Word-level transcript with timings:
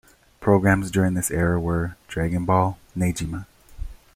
Programs 0.39 0.89
during 0.89 1.13
this 1.13 1.29
era 1.29 1.59
were 1.59 1.95
"Dragon 2.07 2.43
Ball", 2.43 2.79
"Negima! 2.97 3.45